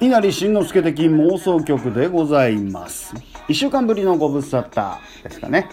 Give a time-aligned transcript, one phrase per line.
[0.00, 3.14] 稲荷慎之介的妄想曲でございます。
[3.48, 5.68] 1週間ぶりのご無沙汰ですかね。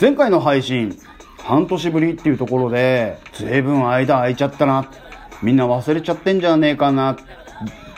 [0.00, 0.98] 前回の配信
[1.38, 4.90] 半年ぶりっていうところで随分間空いちゃったな。
[5.42, 7.16] みんな忘れちゃってんじゃねえかなっ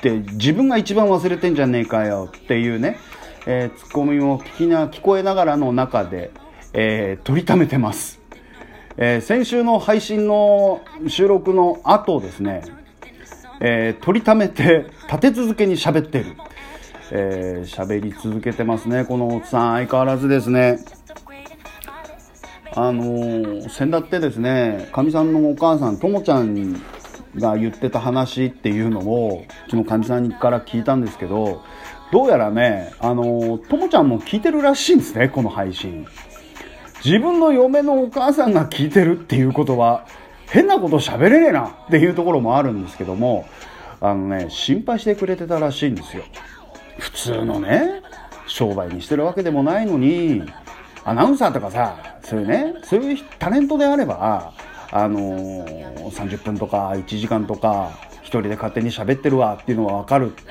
[0.02, 2.98] て自分が一番忘れてんじゃねえかよっていうね、
[3.46, 6.32] えーツッコミも聞きな聞こえながらの中で、
[6.74, 8.19] えー取りためてます、
[9.02, 12.62] えー先週の配信の収録の後ですね
[13.58, 16.36] えー取りためて立て続けに喋ってる。
[17.12, 19.86] えー喋、り続けてますねこのおっさん。
[19.86, 20.78] 相変わらずですね。
[22.76, 26.74] あのー先だってですねかみさんのお母さんともちゃん
[27.36, 31.62] が言ってた話っていうのをうちのかみさんから聞いたんですけど
[32.12, 36.06] どうやらねあのーともちゃんも聞いてるらしいんですねこの配信。
[37.04, 40.06] 自分の嫁のお母さんが聞いてるっていうことは
[40.46, 43.46] 変なこと喋れねえなっていうところもあるんですけども
[44.00, 46.24] あのね心配してくれてたらしいんですよ。
[46.98, 48.02] 普通のね
[48.46, 50.42] 商売にしてるわけでもないのに
[51.04, 54.52] アナウンサーとかさそういうねそういうタレントであれば
[54.90, 60.42] あのー30分とか1時間とか一人で勝手に喋ってるわっていうのは分かるって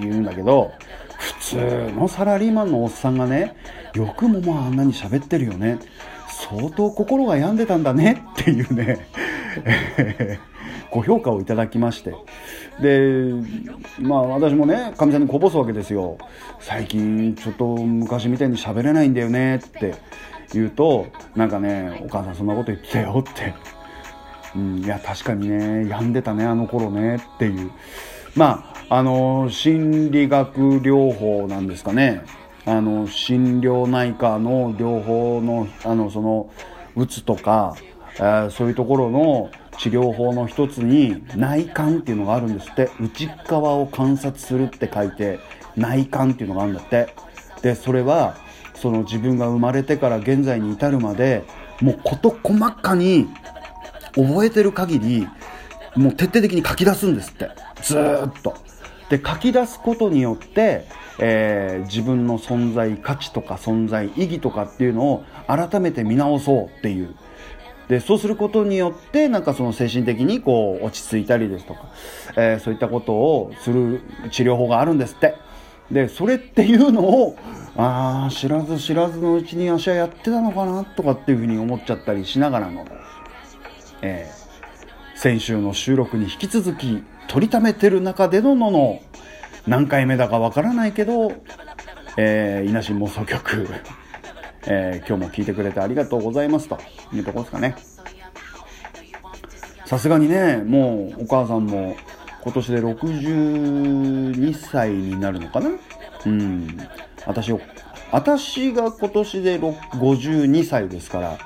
[0.00, 0.72] 言うんだけど
[1.18, 3.56] 普通のサラリーマンのおっさんがね
[3.96, 5.78] よくもまああんなに喋ってるよね。
[6.28, 8.24] 相当心が病んでたんだね。
[8.32, 9.08] っていうね。
[10.92, 12.14] ご評価をいただきまして。
[12.80, 13.32] で
[13.98, 16.18] まあ私もねかみさんにこぼすわけですよ。
[16.60, 19.56] 最近ちょっと昔みたいに喋れないんだよね。
[19.56, 19.94] って
[20.52, 23.54] 言うとなんかねお母さんそんなこと言ってたよって。
[24.54, 27.16] うん、いや確かにね病んでたねあの頃ね。
[27.16, 27.70] っていう。
[28.36, 32.22] まああの心理学療法なんですかね。
[32.66, 36.50] あの心療内科の療法のあのその
[36.96, 37.76] うつとか、
[38.16, 42.90] えーそういうところの治療法の一つに内観っていうのがあるんですって。
[42.98, 45.38] 内側を観察するって書いて
[45.76, 47.14] 内観っていうのがあるんだって。
[47.62, 48.36] でそれは
[48.74, 51.44] その自分が生まれてから現在に至るまで
[51.80, 53.28] もう事細かに
[54.14, 55.28] 覚えてる限り
[55.94, 57.50] もう徹底的に書き出すんですって。
[57.82, 58.54] ずっと。
[59.08, 60.86] で書き出すことによって、
[61.18, 67.14] えー自分の存在価値とか存在意義とかっていうのを改めて見直そうっていう。
[67.88, 71.82] でそうすることによってなんかその精神的にこう落ち着いたりですとか、
[72.36, 74.00] えーそういったことをする
[74.32, 75.34] 治療法があるんですって。
[75.90, 77.36] でそれっていうのを
[77.76, 82.84] ああ知らず知らずのうちに私はやってたのかなとかっていうふうに思っちゃったりしながらの
[84.02, 84.46] えー
[85.18, 89.00] 先週の収録に引き続き取りためてる中でののの
[89.66, 91.32] 何回目だかわからないけど、
[92.16, 93.66] えー、稲新妄想曲、
[94.66, 96.78] えー今日も聞いてくれてありがとうございますと
[97.12, 97.76] いうところですかね。
[99.84, 101.96] さすがにねもうお母さんも
[102.42, 105.70] 今年で62歳になるのかな？
[106.26, 106.78] うん。
[107.26, 107.60] 私を
[108.12, 111.38] 私が今年で52歳ですから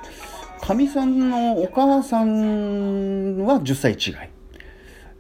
[0.61, 4.40] かみさんのお母さんは10歳違い。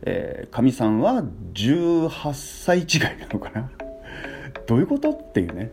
[0.03, 1.22] えーかみさんは
[1.55, 2.83] 18歳違
[3.15, 3.71] いなのかな？
[4.66, 5.11] どういうこと？
[5.11, 5.71] っていうね、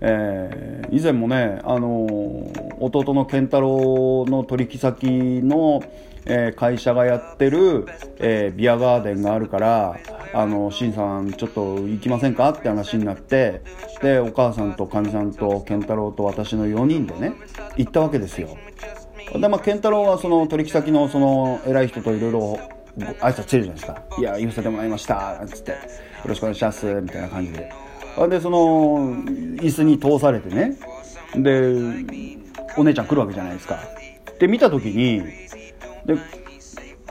[0.00, 5.06] えー以前もね、あのー弟の健太郎の取引先
[5.42, 5.82] の、
[6.26, 7.86] えー会社がやってる、
[8.18, 9.96] えビアガーデンがあるから
[10.34, 12.50] あの新さんちょっと行きませんか？
[12.50, 13.62] って話になって
[14.02, 17.32] でお母さんとかみさんと健太郎と私の4人でね
[17.76, 18.48] 行ったわけですよ。
[19.32, 22.58] でまあ健太郎はその取引先のその偉い人といろいろ
[22.98, 25.76] 挨拶してるじゃないですか「いや言わせてもらいました」なんつって「よ
[26.26, 27.70] ろしくお願いします」みたいな感じで。
[28.28, 29.14] でその
[29.58, 30.76] 椅子に通されてね。
[31.36, 31.72] で
[32.76, 33.78] お姉ちゃん来るわけじゃないですか。
[34.38, 35.22] で見た時に
[36.06, 36.16] で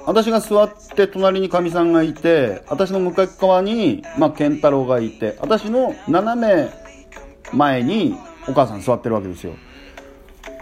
[0.06, 6.70] 私が座って隣にかみさんがいて私の向かい側に、まあ、健太郎がいて私の斜め
[7.54, 8.16] 前に
[8.48, 9.54] お母さん座ってるわけですよ。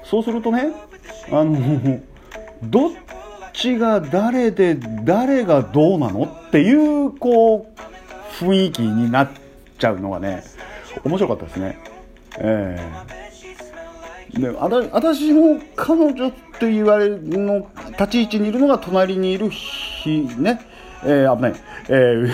[0.04, 0.70] そうするとね
[1.32, 2.00] あの
[2.64, 2.92] どっ
[3.56, 9.30] ちが誰で誰がどうなのっていうこう雰囲気になっ
[9.80, 10.44] ちゃうのがね
[11.04, 11.78] 面白かったですね。
[12.40, 12.78] え
[14.38, 14.40] え。
[14.40, 20.60] であた私の彼女って言われるの立ち位置にいるのが隣にいるひね。
[21.04, 21.54] えー危ない。
[21.88, 22.30] えー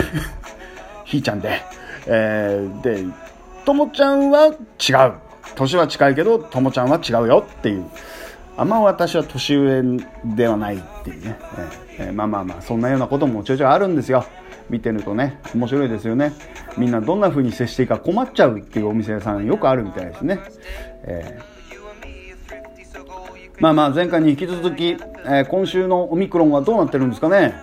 [1.04, 1.60] ひーちゃんで。
[2.06, 3.04] えーで
[3.64, 4.54] ともちゃんは違う。
[5.54, 7.84] 年は近いけどともちゃんは違うよっていう。
[8.56, 9.82] あんま私は年上
[10.24, 11.38] ではないっていうね、
[11.98, 14.24] えーえまあまあまあそんなようなこともちょいちょいあるんですよ
[14.70, 16.32] 見てるとね面白いですよね
[16.76, 20.40] みんなどんな風に接していいか困っちゃうっていうお店さんよくあるみたいですね、
[21.04, 21.62] えー
[23.60, 27.54] まあまあ前回に引き続き、えー今週のオミクロンはどうなってるんですかね。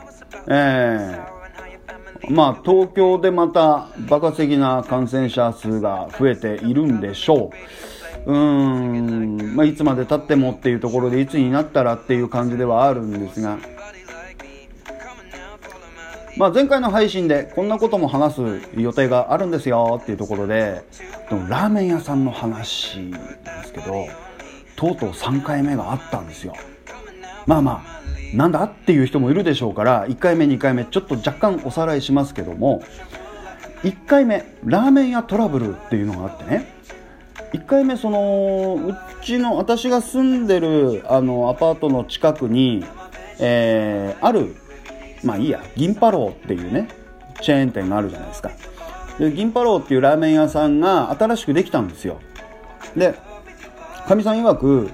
[0.47, 7.98] えーまあ東京でまた爆発的な感染者数が増えているんでしょう。
[8.29, 13.57] うーん、まあいつまで経ってもっていうところでいつになったらっていう感じではあるんですが、
[16.37, 18.41] まあ、前回の配信でこんなことも話す
[18.77, 20.83] 予定があるんですよっていうところで
[21.49, 24.05] ラーメン屋さんの話なんですけど
[24.75, 26.53] とうとう3回目があったんですよ。
[27.47, 32.83] まあまあなんだっていう人もいるでしょうから1回目2回目ちょっと若干おさらいしますけども
[33.81, 36.78] 1回目ラーメン屋トラブルっていうのがあってね。
[37.53, 42.85] 1回目そのうちの私が住んでるあのアパートの近くに、
[43.39, 44.55] えーある
[45.23, 46.87] まあいいや銀パローっていうね
[47.41, 48.51] チェーン店があるじゃないですか。
[49.17, 52.19] で銀パローっていうラーメン屋さんが新しくできたんですよ。
[52.95, 53.15] で
[54.07, 54.89] かみさん曰く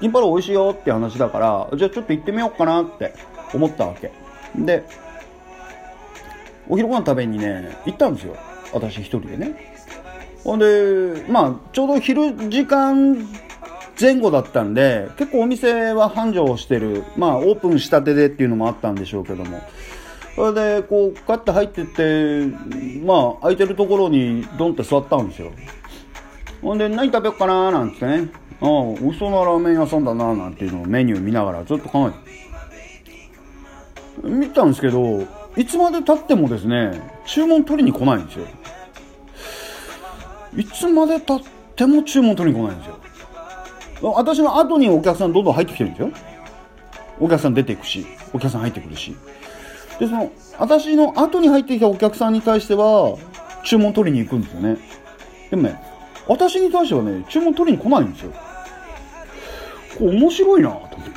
[0.00, 3.14] 銀パロー美味しいよって話だからじゃあちょっと行ってみようかなって
[3.52, 4.12] 思ったわけ。
[4.56, 4.84] で
[6.68, 8.36] お昼ご飯食べにね行ったんですよ。
[8.72, 9.75] 私一人でね。
[10.46, 13.28] ほんでまあちょうど昼時間
[14.00, 19.60] 前後だったんで結構お店は繁盛してるまあオープンしたてでっていうのもあったんでしょうけども。
[20.36, 22.46] それでこうガッて入ってって
[23.04, 25.50] まあ空いてるところにドンって座ったんですよ。
[26.62, 28.28] ほんで何食べようかななんてね。
[28.60, 28.68] ああ
[29.00, 32.12] 美味しそなラーメン屋さんだななんていうのをメニュー見ながらずっと考え
[34.22, 34.28] て。
[34.28, 35.26] 見たんですけど
[35.56, 38.46] いつまで経ってもですね注文取りに来ないんですよ。
[40.56, 41.40] いつまで経っ
[41.76, 42.96] ても注文取りに来ないんですよ。
[44.14, 46.10] 私の後にお客さんどんどん入ってきてるんですよ。
[47.20, 49.14] お客さん出ていくしお客さん入ってくるし。
[49.98, 53.16] でその私の後に入ってきたお客さんに対しては
[53.64, 54.78] 注文取りに行くんですよね。
[55.50, 55.80] でもね
[56.28, 58.32] 私に対してはね注文取りに来ないんですよ。
[59.98, 61.08] これ面白いなと思っ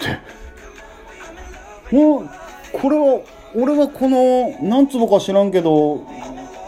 [1.89, 1.95] て。
[1.95, 2.29] もう
[2.71, 3.21] これは
[3.55, 6.05] 俺はこの何坪か知らんけど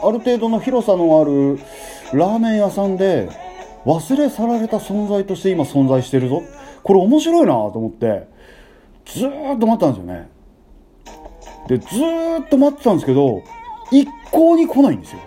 [0.03, 1.59] ある程度の広さのある
[2.13, 3.30] ラーメン屋さんで
[3.86, 6.44] 忘れ去られた存在として今存在してるぞ。
[6.84, 8.28] これ面白いなと思って。
[9.06, 10.30] ずーっと待ったんですよね。
[11.68, 13.42] でずーっと待ってたんですけど
[13.92, 15.19] 一向に来ないんですよ。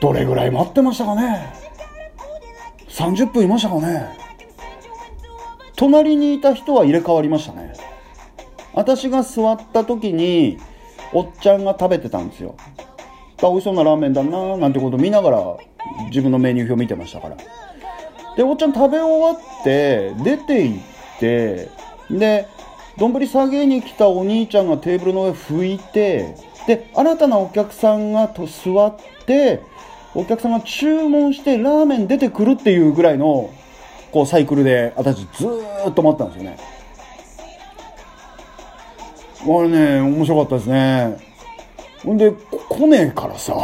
[0.00, 1.52] どれぐらい待ってましたかね。
[2.88, 4.06] 30分いましたかね。
[5.76, 7.72] 隣にいた人は入れ替わりましたね。
[8.72, 10.58] 私が座った時に
[11.12, 12.54] おっちゃんが食べてたんですよ。
[13.48, 15.56] あ美味しそうなラーメンだななんてこと見ながら
[16.06, 17.36] 自分のメニュー表見てましたから。
[18.36, 20.78] でおっちゃん食べ終わって出て行っ
[21.20, 21.68] て
[22.10, 22.48] で
[22.98, 26.34] 丼下げに来たお兄ちゃんがテーブルの上拭いて
[26.66, 28.96] で新たなお客さんがと座っ
[29.26, 29.62] て
[30.14, 33.52] お客さんが注文してラーメン出てくるっていうぐらいの
[34.10, 36.56] こうサイクルで私ずーっと待ったんですよね。
[39.42, 41.33] あれね面白かったですね。
[42.04, 43.54] ほんで来ねえからさ。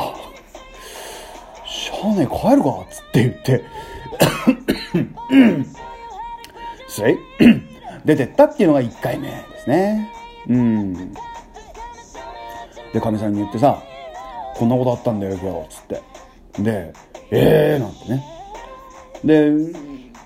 [1.66, 3.64] しゃあねえ帰るかっつって言って。
[6.88, 7.18] すい。
[8.04, 10.10] 出てったっていうのが1回目ですね。
[10.48, 11.12] うん。
[12.92, 13.82] でかみさんに言ってさ
[14.56, 16.02] こんなことあったんだよ今日つって。
[16.62, 16.92] で
[17.30, 18.24] ええー、なんてね。
[19.24, 19.50] で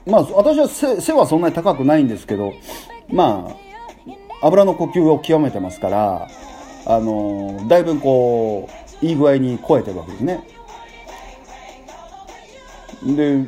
[0.07, 2.53] まあ私は背背はそんなに高くないんですけど
[3.09, 3.49] ま
[4.43, 6.29] あ油の呼吸を極めてますから
[6.87, 8.69] あのだいぶこ
[9.03, 10.43] ういい具合に超えてるわけですね。
[13.05, 13.47] で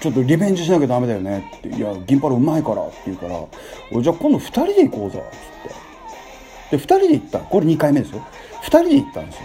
[0.00, 3.34] ちょっとリベンジしなきゃダメだよねって「いや銀パロうまいから」って言うから
[3.92, 6.76] 「おじゃあ今度2人で行こうぜ」っつって。
[6.76, 7.38] で2人で行った。
[7.38, 8.22] これ2回目ですよ。
[8.64, 9.42] 2人で行ったんですよ。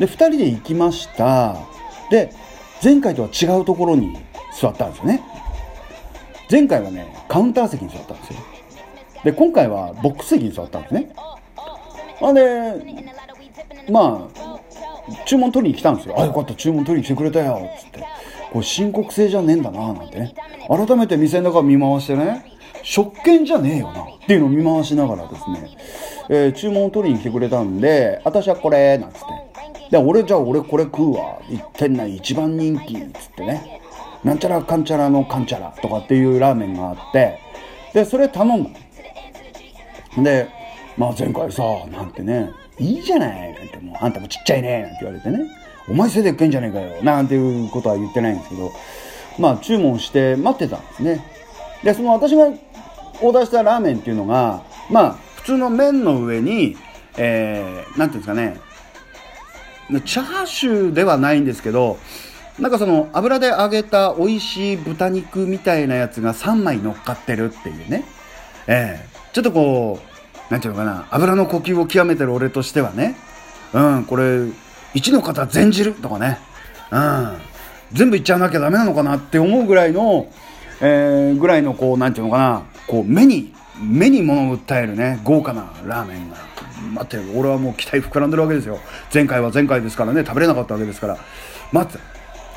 [0.00, 1.56] で2人で行きました。
[2.10, 2.32] で
[2.82, 4.16] 前回とは違うところに
[4.58, 5.22] 座ったんですよね。
[6.50, 8.40] 前回はねカウンター席に座ったんですよ。
[9.22, 11.12] で今回はボックス席に座ったんですね。
[12.20, 12.42] ほんで
[13.90, 14.60] まあ
[15.26, 16.14] 注文取りに来たんですよ。
[16.18, 17.68] あよかった注文取りに来てくれたよ。
[17.78, 18.00] つって。
[18.52, 20.34] これ申告制じゃねえんだななんてね。
[20.68, 22.44] 改めて店の中見回してね。
[22.82, 24.02] 食券じゃねえよな。
[24.02, 25.76] っていうのを見回しながらですね、
[26.28, 29.26] えー注文を取りに来てくれたんで私はこれなんつって。
[29.90, 31.38] で俺じゃあ俺これ食うわ。
[31.48, 32.94] 一店内一番人気。
[32.94, 33.02] つっ
[33.36, 33.80] てね。
[34.22, 37.38] なんちゃらかんちゃらのかんちゃらとかっていうラーメンがあって。
[37.94, 38.80] でそれ頼んだ
[40.22, 40.48] で、
[41.00, 45.50] まあ前回さ、なんてね、いいじゃない、なんてもう、あんたもちっちゃいね、なんて言われてね、
[45.88, 48.70] お前背でっけんじゃねえかよ、なんていうことは言ってないんですけど、
[49.38, 51.24] まあ注文して待ってたんですね。
[51.82, 56.76] で、その私がオーダーしたラーメンっていうのが、まあ普通の麺の上に、
[57.16, 58.60] えー、なんていうんですかね、
[60.04, 61.96] チャーシューではないんですけど、
[62.58, 68.04] なんかその油で揚げた美味しい豚肉みたいなやつが3枚乗っかってるっていうね。
[68.66, 70.09] ええちょっとこう、
[70.50, 73.16] なんていうのかな、油の呼吸を極めてる俺としてはね、
[73.72, 74.46] うん、これ、
[74.94, 76.38] 一の方全汁とかね、
[76.90, 77.38] うん、
[77.92, 80.28] 全部いっちゃわなきゃダメなのかなって思うぐらいの、
[80.80, 86.36] えー、ぐらいのこう、なんていうのかな、こう、目に、目に物を訴えるね、豪華なラーメンが。
[86.94, 88.78] 待って、俺はもう期待膨らんでるわけですよ。
[89.14, 91.18] 前回は前回ですからね、食べれなかったわけですから。
[91.72, 92.02] 待って、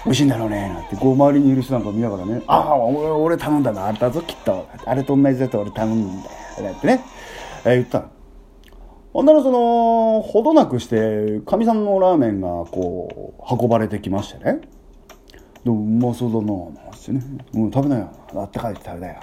[0.06, 6.30] 美味しいんだろうねなんてこう周りにいる人なんか見ながらねああ俺頼んだのあれだぞきっとあれと同じやつ俺頼んだ
[6.66, 7.02] よってね、
[7.66, 8.06] えー、言った
[9.14, 14.62] ほんならそのほどなくしてかみさんのラーメンがこう運ばれてきましてね。
[15.64, 16.54] でもうまそうだな
[16.84, 17.22] なんてね
[17.54, 18.10] 「うん食べなよ。
[18.36, 19.20] あったかいって食べなよ」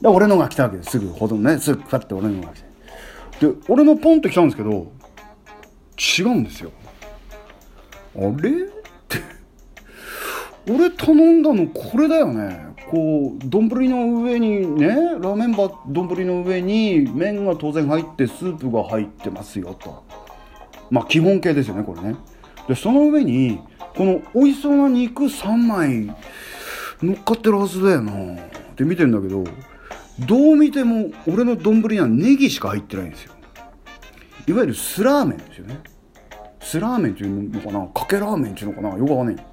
[0.00, 0.92] で俺のが来たわけです。
[0.92, 2.62] すぐほどねすぐパッて俺のが来
[3.40, 3.46] て。
[3.48, 4.86] で俺のポンって来たんですけど
[5.98, 6.70] 違うんですよ。
[8.16, 8.30] あれ？
[8.30, 8.32] っ
[9.08, 9.18] て。
[10.68, 12.71] 俺頼んだのこれだよね。
[12.92, 20.04] こう丼の上にねラーメンバ丼の上に麺が当然入ってスープが入ってますよと。
[20.90, 22.16] まあ基本形ですよねこれね。
[22.68, 23.58] でその上に
[23.96, 26.14] この美味しそうな肉3枚
[27.02, 28.12] 乗っかってるはずだよな。
[28.12, 28.38] っ
[28.76, 29.42] て見てんだけど
[30.26, 33.32] どう見ても俺の丼にはネギしか入ってないんですよ。
[34.48, 35.80] いわゆるスラーメンですよね。
[36.60, 37.86] スラーメンっていうのかな？
[37.86, 38.98] かけラーメンっていうのかな？
[38.98, 39.46] よくわかんない。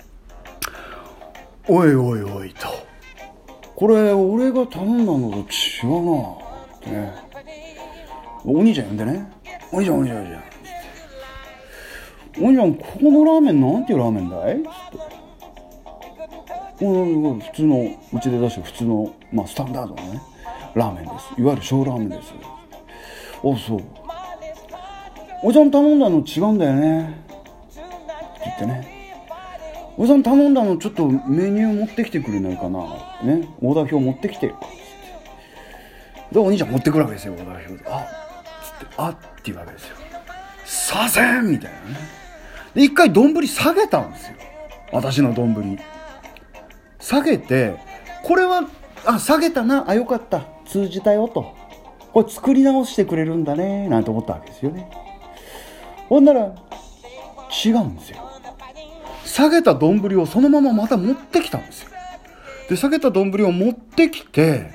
[1.69, 2.88] おいおいおいと。
[3.79, 6.89] これ俺が頼んだのと違うなって。
[6.89, 7.13] ね
[8.43, 9.31] お兄ちゃん呼んでね。
[9.71, 10.43] お兄ちゃんお兄ちゃんお兄ちゃん。
[12.43, 14.55] お兄ちゃんここのラーメンなんていうラーメンだい？
[14.55, 14.67] って。
[16.79, 16.85] 普
[17.55, 20.21] 通のうちで出して普通のまあスタンダードなね
[20.75, 21.41] ラーメンです。
[21.41, 22.33] いわゆる小ラーメンです。
[22.33, 23.83] あそう。
[25.41, 27.23] おじゃん頼んだの違うんだよね。
[27.69, 27.79] って
[28.45, 28.98] 言ってね。
[29.99, 32.79] おじさん頼んだのちょっとメニュー持ってきてくれないかな？
[33.21, 33.49] ね？
[33.61, 34.45] オーダー表持ってきて。
[34.45, 34.57] よ
[36.31, 37.89] でお兄ちゃん持ってくるわけですよオーダー表。
[37.89, 38.05] あっ
[38.63, 39.97] つってあって言うわけですよ。
[40.63, 41.47] させん!
[41.51, 41.97] みたいなね。
[42.75, 44.37] で一回丼下げたんですよ。
[44.93, 45.77] 私の丼。
[47.01, 47.75] 下げて
[48.23, 48.69] これは
[49.05, 49.83] あ下げたな。
[49.85, 50.45] あよかった。
[50.65, 51.53] 通じたよと。
[52.13, 53.89] これ作り直してくれるんだね。
[53.89, 54.89] なんて思ったわけですよね。
[56.07, 56.55] ほんなら
[57.65, 58.28] 違うんですよ。
[59.39, 61.91] 下げた丼をそのまままた持ってきたんですよ。
[62.69, 64.73] で、下げた丼を持ってきて、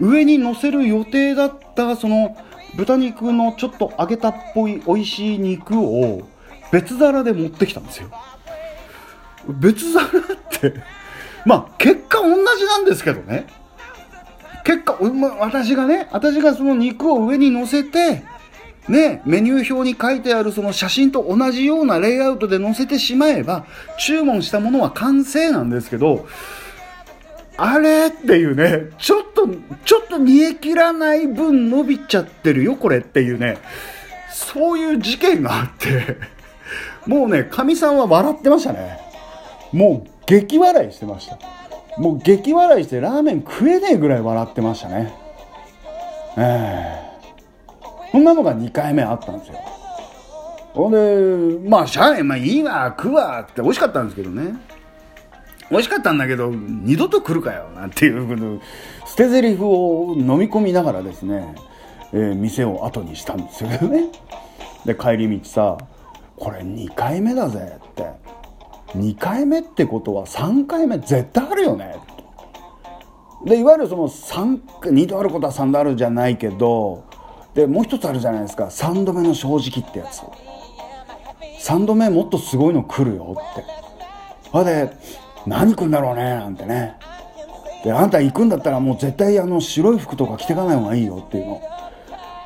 [0.00, 2.36] 上に乗せる予定だったその
[2.76, 6.26] 豚肉のちょっと揚げたっぽい美味しい肉を
[6.72, 8.10] 別皿で持ってきたんですよ。
[9.48, 10.10] 別皿っ
[10.50, 10.74] て
[11.44, 13.46] まあ結果同じなんですけどね。
[14.64, 14.96] 結果、
[15.38, 18.24] 私がね、私がその肉を上に乗せて、
[18.88, 23.66] ね、メニュー表に書いてあるその写真と同じようなレイアウトで載せてしまえば、
[23.98, 26.26] 注文したものは完成なんですけど、
[27.56, 29.48] あれっていうね、ちょっと、
[29.84, 33.58] ちょっと煮え切らない分伸びちゃってるよ、これっていうね、
[34.30, 36.18] そういう事件があって、
[37.06, 39.00] もうね、かみさんは笑ってましたね。
[39.72, 41.38] もう激笑いしてました。
[41.98, 45.14] もう激笑いしてラーメン食えねえぐらい笑ってましたね。
[46.36, 47.05] ええー
[48.16, 49.58] そんなのが2回目あったんですよ。
[50.72, 54.56] ほんで、まあ、しゃあない、まあいいわ、食うわって美味しかったんですけどね。
[55.70, 58.60] 美味しかったんだけど、二度と来るかよ、なんていう、
[59.04, 61.54] 捨て台詞を飲み込みながらですね、
[62.14, 64.10] えー、店を後にしたんですよね。
[64.86, 65.76] で、帰り道さ、
[66.38, 68.06] これ2回目だぜって。
[68.96, 71.96] 2回目ってことは3回目絶対あるよね。
[73.44, 77.04] で、いわゆるその3、2度あることは3度あるじゃないけど、
[77.56, 78.66] でもう一つあるじゃないですか。
[78.66, 80.20] 3度目の正直ってやつ。
[81.66, 83.64] 3度目もっとすごいの来るよって。
[84.52, 84.92] ほで
[85.46, 86.96] 何来んだろうねなんてね。
[87.82, 91.62] であんた行くんだったらもう絶対あの白い服とか着てかない方がいいよっていうの。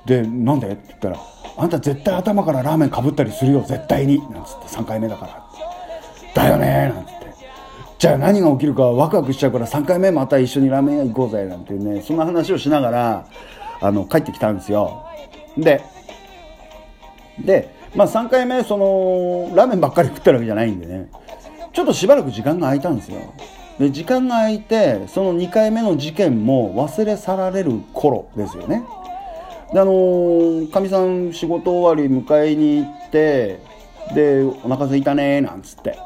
[0.07, 0.69] でなんで？
[0.69, 1.19] って言ったら
[1.57, 4.19] あんた絶対頭からラーメンかぶったりするよ絶対に。
[4.31, 5.45] なんつって3回目だから。
[6.35, 7.35] だよねなんつって。
[7.99, 13.27] じゃあ何が起きるかワクワクしちゃうから3回目また一緒にラーメン屋行こうぜなんていうねそんな話をしながら
[13.81, 15.07] あの帰ってきたんですよ。
[15.57, 15.83] で
[17.39, 21.11] でまあ3回目そのラーメンばっかり食ってるわけじゃないんでね。
[21.73, 23.19] ちょっとしばらく時間が空いたんですよ。
[23.79, 28.85] で時間が空いてその2回目の事件も忘れ去られる頃ですよね。
[29.73, 33.61] であのかみさん仕事終わり迎えに行って
[34.15, 35.99] でお腹空いたねなんつって。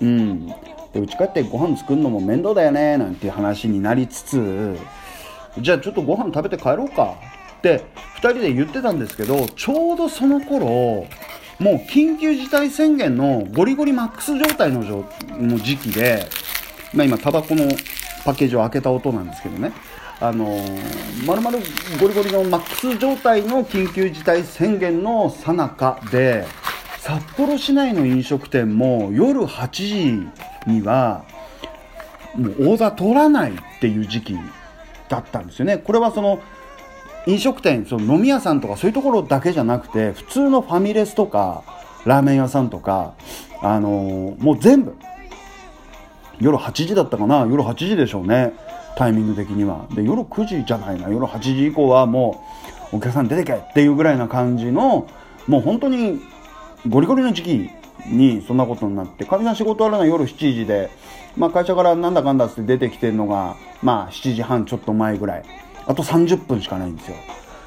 [0.00, 0.46] うん。
[0.46, 4.76] で家帰ってご飯作るのも面倒だよねなんていう話になりつつ
[5.58, 7.14] じゃあちょっとご飯食べて帰ろうか。
[7.58, 7.84] って
[8.16, 11.06] 2人で言ってたんですけどちょうどその頃
[11.58, 16.26] もう緊急事態宣言のゴリゴリマックス状態の状の時期で、
[16.92, 17.68] まあ、今タバコの
[18.24, 19.72] パッケージを開けた音なんですけどね。
[20.20, 21.58] あのー、まるまる
[22.00, 26.46] ゴリゴリのマックス状態の緊急事態宣言の最中で
[26.98, 31.24] 札幌市内の飲食店も夜8時には
[32.36, 34.38] もうオーダー取らないっていう時期。
[35.14, 35.78] だったんですよね。
[35.78, 36.40] これはその
[37.26, 41.62] 飲食店その飲み屋さんとかそういうところだけじゃなくて普通のファミレスとか
[42.04, 43.14] ラーメン屋さんとか
[43.62, 44.94] あのー、もう全部
[46.38, 48.52] 夜8時だったかな夜8時でしょうね
[48.96, 49.86] タイミング的には。
[49.94, 52.44] で夜9時じゃないな夜8時以降はも
[52.92, 55.08] うお客さん出てけっていうぐらいな感じの
[55.46, 56.20] もう本当に
[56.88, 57.70] ゴリゴリの時期
[58.06, 60.90] にそんなことになってかみさん仕事あるのは夜7時で、
[61.36, 65.44] まあ、会社からなんだかんだって出てきてるのが、まあ、7時半ちょっと前ぐらい。
[65.86, 67.16] あと30分しかないんですよ。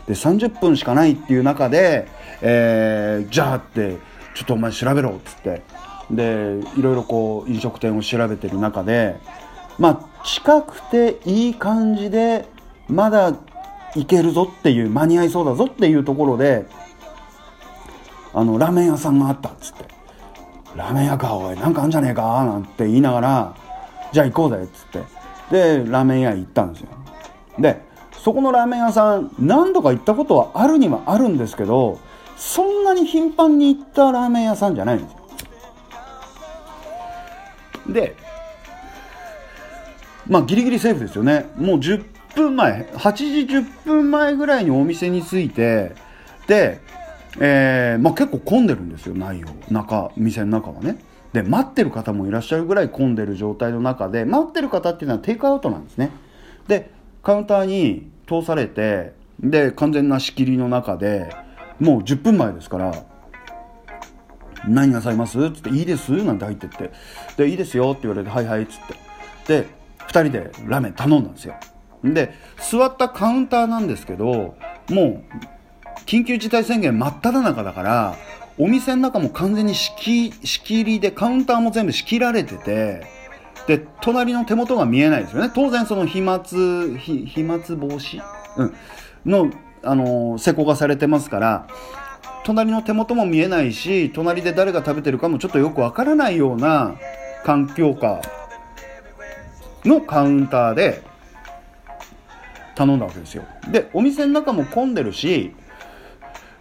[0.08, 2.08] で30分しかないっていう中で、
[2.42, 3.98] えー、じゃあって
[4.34, 5.62] ちょっとお前調べろっつって。
[6.10, 9.18] でいろいろこう飲食店を調べてる中で
[9.78, 12.48] まあ近くていい感じで
[12.88, 13.34] まだ
[13.94, 16.66] 行けるぞっていう間に合いそうだぞっていうところで
[18.34, 19.97] あのラーメン屋さんがあったっつって。
[20.78, 23.56] ラーメン屋かおいなんかあんじゃねえかなんて言いながら
[24.14, 25.18] じゃあ行こうぜっつって。
[25.52, 26.90] でラーメン屋行ったんですよ。
[27.58, 27.82] で
[28.12, 32.00] そこのラーメン屋さん何度か行ったことはあるにはあるんですけど
[32.36, 35.20] そんなに頻繁に行ったラーメン屋さんじゃないんですよ。
[37.94, 38.16] で
[40.28, 41.46] まあギリギリセーフですよね。
[41.56, 42.04] もう10
[42.36, 43.24] 分前8時
[43.56, 45.96] 10分前ぐらいにお店に着いて
[46.48, 46.82] で、
[47.40, 49.48] えーまあ、結構混んでるんですよ内容。
[49.70, 50.98] 中店の中はね。
[51.34, 56.12] で待ってる方もいらっしゃるぐらい混んでる状態の中で待ってる方っていうのはテイクアウトなんですね。
[56.68, 56.90] で
[57.22, 61.36] カウンターに通されてで完全な仕切りの中で
[61.80, 63.06] もう10分前ですから
[64.68, 65.40] 何なさいます？
[65.40, 66.92] っつって「いいです」なんて入ってって
[67.38, 68.88] 「でいいですよ」って言われて「はいはい」っつっ
[69.46, 69.62] て。
[69.62, 69.68] で
[70.08, 71.56] 2人でラーメン頼んだんですよ。
[72.04, 74.56] で座ったカウンターなんですけど
[74.90, 75.24] もう
[76.06, 78.16] 緊急事態宣言真っ只中だから
[78.58, 83.06] お店の中も完全に仕切りでカウンターも全部仕切られてて
[83.68, 85.52] で隣の手元が見えないですよね。
[85.54, 88.24] 当然その飛沫飛沫防止、
[88.56, 88.74] うん、
[89.26, 89.52] の
[89.84, 91.68] あの施工がされてますから
[92.44, 96.96] 隣の手元も見えないし隣で誰が食べてるかもちょっとよくわからないような
[97.44, 98.22] 環境下
[99.86, 101.04] のカウンターで
[102.76, 103.44] 頼んだわけですよ。
[103.70, 105.54] でお店の中も混んでるし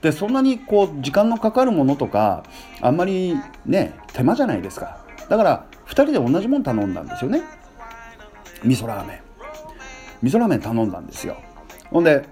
[0.07, 2.45] でそんなにこう時間のかかるものとか
[2.81, 5.05] あんまりね手間じゃないですか。
[5.29, 7.42] だから2人で同じもの頼んだんですよね。
[8.62, 9.21] 味噌ラーメン。
[10.23, 11.37] 味噌ラーメン頼んだんですよ。
[11.90, 12.25] ほんで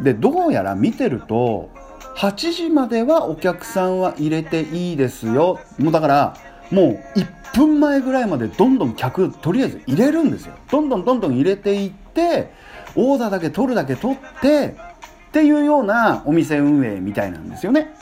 [0.00, 1.70] でどうやら見てると
[2.16, 5.60] 8時まではお客さんは入れていいですよ。
[5.78, 6.36] もうだから
[6.72, 10.54] もう1分前ぐらいまでどんどん客とりあえず入れるんですよ。
[10.68, 12.50] どんどんどんどん入れていって
[12.96, 14.90] オーダーだけ取るだけ取って
[15.32, 17.94] っていうようなお店運営みたいなんですよね。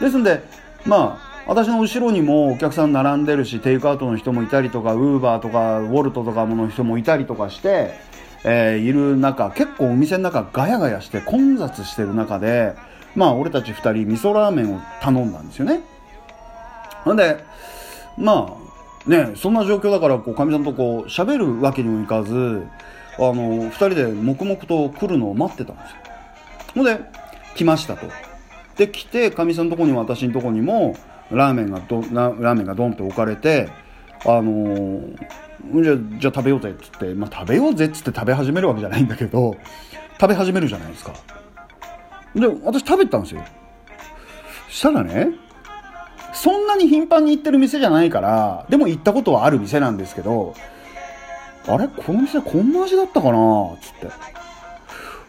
[0.00, 0.42] ですんで
[0.84, 7.94] まあ私の後ろにもお客さん並んでるしテイクアウトの人もいたりとかウーバーとかウォルトとかの人もいたりとかして
[8.44, 12.76] えー、いる中結構お店の中ガヤガヤして混雑してる中で
[13.16, 15.80] まあ俺たち2人味噌ラーメンを頼んだんですよね。
[17.02, 17.44] ほんで
[18.16, 18.56] ま
[19.06, 22.62] あねそんな状況だからこうかみさんとこう喋るわけにもいかず
[23.18, 26.05] あの2人で黙々と来るのを待ってたんですよ。
[26.76, 27.00] ほんで
[27.56, 28.06] 来ましたと。
[28.76, 30.94] で来てかみさんのとこにも私のとこにも
[31.30, 33.70] ラーメンがどラーメンがドンって置かれて
[34.24, 35.16] あのー
[35.82, 39.56] じゃじゃあ食べようぜっつって、まあ、食べようぜっつって食べ始めるわけじゃないんだけど
[40.20, 41.14] 食べ始めるじゃないですか。
[42.34, 43.42] で私食べたんですよ。
[44.68, 45.30] したらね
[46.34, 50.54] そんなに頻繁に行ってる店じゃないからでも行ったことはある店なんですけど
[51.66, 54.06] あれこの店こんな味だったかなっつって。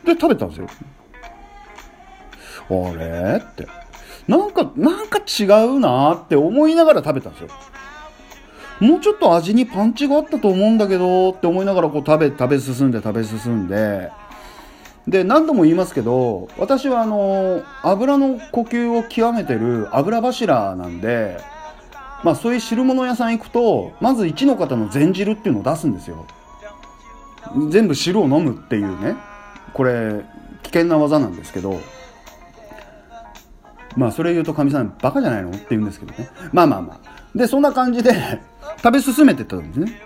[0.05, 0.67] で食べたんですよ。
[2.69, 3.41] れ？
[3.43, 3.67] って。
[4.27, 7.49] なんかなんか違うなって思いながら食べたんですよ。
[8.79, 14.11] もうちょっと味にパンチがあったと思うんだけどって思いながらこう食べ、食べ進んで食べ進んで、
[15.07, 21.39] で、何度も言いますけど、私はあの、油の呼吸を極めてる油柱なんで、
[22.23, 26.27] まあそういう汁物屋さん行くと、まず1の方の全汁っていうのを出すんですよ。
[27.69, 29.15] 全部汁を飲むっていうね、
[29.73, 30.25] これ、
[30.63, 31.79] 危険な技なんですけど、
[33.97, 35.49] まあそれ言うとかみさんバカじゃないの？
[35.49, 36.29] って言うんですけどね。
[36.53, 37.37] まあまあまあ。
[37.37, 38.11] で、そんな感じで
[38.83, 40.01] 食べ進めてたんですね。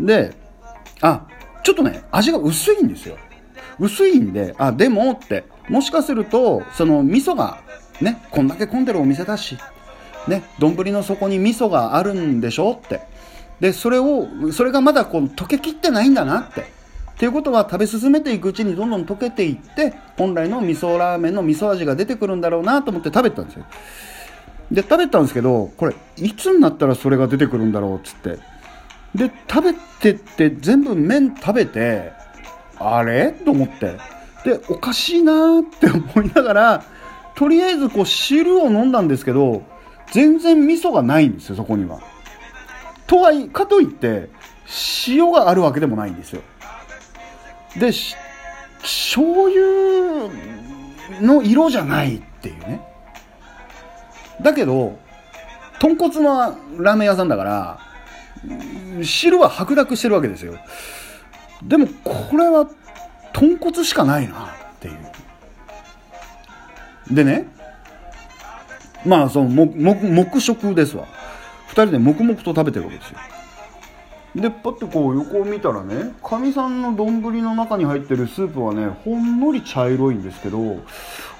[0.00, 0.34] で、
[1.02, 1.22] あ、
[1.62, 3.16] ちょっとね、味が薄いんですよ。
[3.78, 7.58] 薄いんで、あ、でもって、もしかすると、その味噌が
[8.00, 9.56] ねこんだけ混んでるお店だし
[10.26, 13.00] ね丼の底に味噌があるんでしょって
[13.60, 16.66] でそれをそれがまだこう溶けきってないんだなって
[17.18, 23.66] っていうことは食べ進めていくうちにどんどん溶けていって本来の味噌ラーメンの味噌味が出てくるんだろうなと思って食べたんですよ。
[24.70, 28.38] で食べたんですけどこれいつになったらそれが出てくるんだろうっつって。
[29.16, 32.12] で食べてって全部麺食べて
[32.78, 33.32] あれ？
[33.32, 33.98] と思って。
[34.44, 36.84] でおかしいなーって思いながら
[37.34, 39.64] とりあえずこう汁を飲んだんですけど
[40.12, 41.98] 全然味噌がないんですよそこには。
[43.08, 44.30] とはいかといって
[45.08, 46.42] 塩があるわけでもないんですよ。
[47.76, 47.92] で
[48.82, 50.30] 醤油
[51.20, 52.80] の色じゃないっていうね。
[54.40, 54.98] だけど
[55.80, 57.80] 豚骨のラーメン屋さんだから
[59.02, 60.54] 汁は白濁してるわけですよ。
[61.62, 62.68] でもこれは
[63.32, 64.48] 豚骨しかないなっ
[64.80, 64.98] ていう。
[67.14, 67.48] でね
[69.04, 71.06] まあその黙食ですわ。
[71.68, 73.18] 2人で黙々と食べてるわけですよ。
[74.34, 80.76] でパッてこう横を見たらねかみさんの丼の中に入ってるスープはねほんのり茶色いんですけど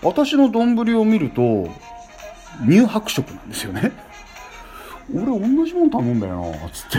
[0.02, 1.68] 私の丼を見ると
[2.66, 3.92] 乳白色なんですよね。
[5.14, 6.98] 俺同じもん頼んだよなつって。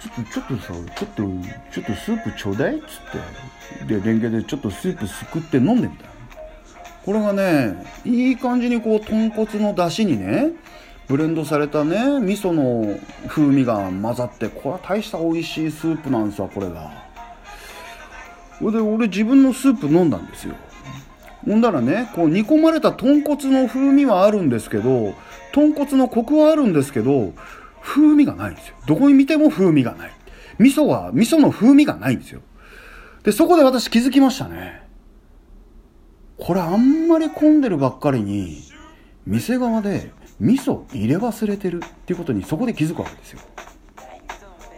[0.00, 1.22] ちょっとちょっとさちょっと
[1.72, 2.84] ちょっとスープちょうだいっつっ
[3.86, 3.94] て。
[3.94, 6.04] でレンゲでちょっとスープすくって飲んでみた
[7.04, 10.50] これがねいい感じにこう豚骨の出汁にね
[11.08, 16.90] ブレンドされたね味噌の風味が混ざってこれは大した美味しいスープなんですわこれが。
[18.58, 20.54] それで俺自分のスープ飲んだんですよ。
[21.44, 25.14] ほんだらねこう煮込まれた豚骨の風味はあるんですけど
[25.52, 27.32] 豚骨のコクはあるんですけど
[27.82, 28.76] 風味がないんですよ。
[28.86, 30.12] どこに見ても風味がない。
[30.58, 32.40] 味噌は味噌の風味がないんですよ。
[33.24, 34.82] でそこで私気づきましたね。
[36.38, 38.62] これあんまり混んでるばっかりに
[39.26, 40.10] 店側で
[40.42, 43.40] 味噌入れ忘れてるっていうことにそこで気づくわけですよ。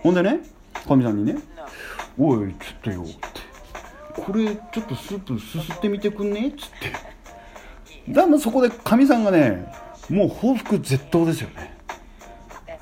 [0.02, 0.40] ほんでね
[0.86, 1.36] かみさんにね
[2.18, 3.16] 「おいちょっとよ」って
[4.20, 8.12] 「これちょっとスープすすってみてくんね」っつって。
[8.12, 9.72] だんそこでかみさんがね
[10.10, 11.74] もう報復絶倒ですよね、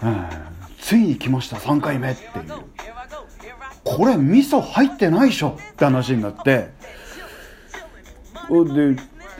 [0.02, 0.26] うん、
[0.80, 2.52] ついに来ました3回目っていう。
[3.84, 5.56] これ味噌入ってないでしょ。
[5.72, 6.70] って話になって。
[8.50, 8.96] で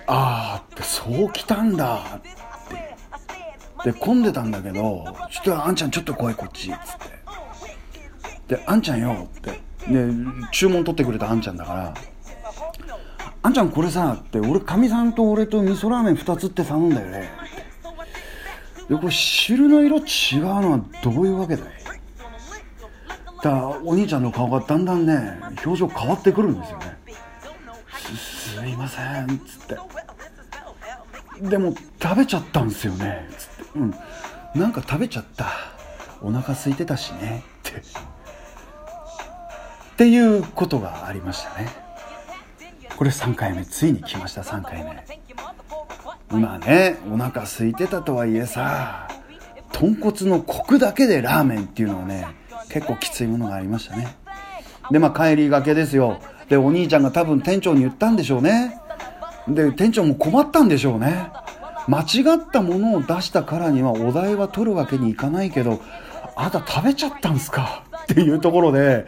[0.07, 1.97] ああってそうきたんだ。
[2.19, 2.42] って
[3.85, 6.79] で混んでたんだけど「ちょっとあんちゃんちょっと来いこっち」っつっ
[8.49, 9.61] てで「あんちゃんよ」って。
[9.83, 10.07] で
[10.53, 11.95] 注文取ってくれたあんちゃんだから
[13.43, 17.29] 「あんちゃんこれさ」って俺かみさんと俺と味噌ラーメン2つって頼んだよね。
[18.89, 20.05] でこれ汁の色違う
[20.45, 21.69] のはどういうわけだい？
[23.43, 26.97] だからお兄ちゃんの顔がだんだんね表情変わってくるんですよね。
[28.17, 29.77] すすいませんっつって。
[31.49, 33.52] でも食べちゃったんですよねつって。
[33.75, 33.95] うん。
[34.55, 35.47] なんか食べちゃった。
[36.21, 37.43] お腹空いてたしね。
[37.61, 37.79] って。
[37.79, 37.83] っ
[39.97, 41.69] ていうことがありましたね。
[42.97, 43.65] これ3回目。
[43.65, 44.43] ついに来ました。
[44.43, 45.05] 3回目。
[46.33, 49.07] 今ねお腹空いてたとはいえさ
[49.71, 52.27] 豚骨のコクだけでラーメンっていうのはね
[52.71, 54.17] 結構きついものがありましたね。
[54.91, 56.21] でまあ帰りがけですよ。
[56.49, 58.81] でお兄ちゃんが多分店長に言ったんでしょうね。
[59.47, 61.31] で店長も困ったんでしょうね。
[61.89, 65.81] 間違ったものを出したからにはお題は取るわけにいかないけど
[66.37, 67.85] あなた食べちゃったんすか？
[68.05, 69.07] っていうところで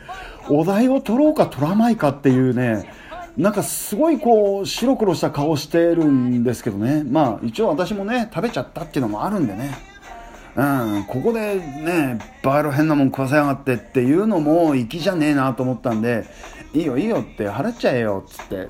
[0.48, 2.90] お題を取ろうか取らないかっていうね
[3.36, 7.02] なんかすごいこう白黒した顔してるんですけどね。
[7.04, 9.74] まあ一応私もね食べちゃったっていうのもあるんでね。
[10.56, 16.26] うんここでねバカ野郎変なもん食わせやがってっていうのも粋じゃねえなと思ったんで
[16.72, 18.68] いいよいいよって払っちゃえよっつって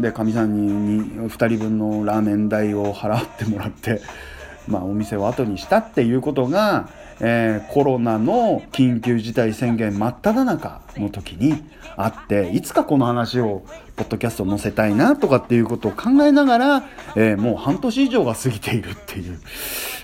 [0.00, 4.00] でかみさんに2人分のラーメン代を払ってもらって、
[4.68, 6.88] まあ、お店を後にしたっていうことが、
[7.20, 11.64] えー、コロナの緊急事態宣言真っ只中の時に
[11.96, 13.64] あっていつかこの話を
[13.96, 16.84] ポッドキャスト載せたいなとかっていうことを考えながら、
[17.16, 19.40] えー、もう半年以上が過ぎているっていう、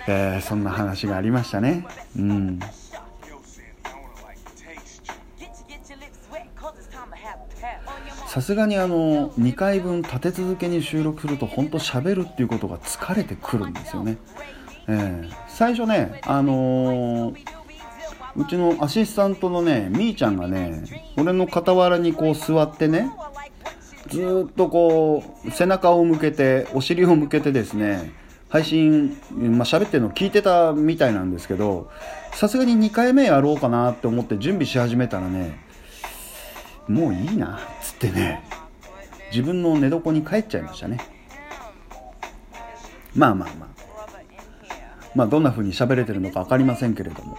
[0.08, 1.86] えー、そんな話がありましたね。
[2.18, 2.58] うん
[8.34, 14.16] さすがにあの2回分立て続けに収録すると本当喋るっていうことが疲れてくるんですよね、
[14.88, 17.36] えー、最初ねあのー、
[18.34, 23.12] うちのアシスタントのねみーちゃんがね俺の傍らにこう座ってね
[24.08, 28.12] ずっとこう背中を向けてお尻を向けてですね
[28.48, 31.88] 配信、まあ、喋ってるの聞いてたみたいなんですけど
[32.32, 35.63] さすがに2回目やろうかなって思って準備し始めたらね
[36.88, 38.42] もういいなっつってね
[39.30, 40.98] 自分の寝床に帰っちゃいましたね。
[43.14, 43.68] まあまあまあ。
[45.14, 47.36] まあどんな風に喋れてるのか分かりませんけれども。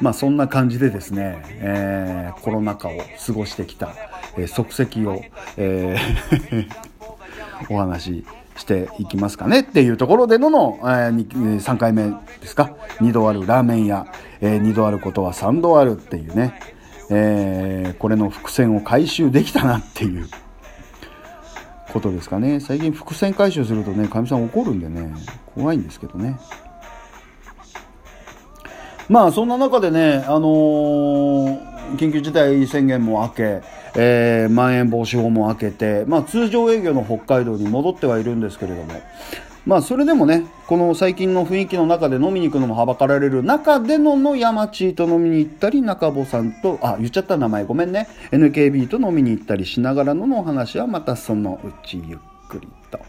[0.00, 3.94] まあそんな感じでですね、えー、コロナ禍を過ごしてきた、
[4.36, 5.22] えー、足跡を、
[5.56, 6.68] えー
[7.70, 8.26] お話し
[8.56, 9.60] していきますかね。
[9.60, 11.26] っていうところでのの、えー、
[11.60, 12.74] 3回目ですか。
[13.00, 14.06] 2度あるラーメン屋、
[14.40, 16.58] えー、2度あることは3度あるっていうね、
[17.16, 20.28] えー、これの伏線を回収できたなっていう
[21.92, 22.58] ことですかね。
[22.60, 25.14] 最近伏線回収するとねかみさん怒るんでね
[25.54, 26.38] 怖いんですけどね。
[29.08, 33.62] まあそんな中でね、あのー、緊急事態宣言も明け、
[33.96, 38.94] えー、まん延防止法も明けて、まあ、通常営業の北海道に戻ってはいるんですけれども、
[39.66, 53.00] まあ、それでもね、この最近の雰囲気の中で飲みに行くのもはばかられる中でのの山地と飲みに行ったり、中保さんと、あ、言っちゃった名前ごめんね、NKB と飲みに行ったりしながらののお話はまたそのうちゆっくりと。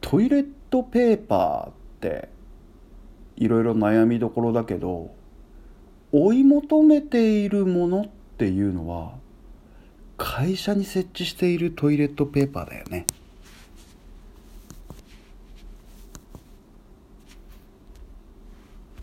[0.00, 2.28] トイレットトペーパーって
[3.36, 5.14] いろいろ悩みどころだけど
[6.12, 8.06] 追い求めているものっ
[8.38, 9.12] ていうのは
[10.16, 13.06] 会社に設置しているトイレットペーパーだよね。